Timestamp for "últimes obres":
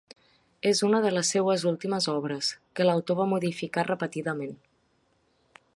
1.73-2.49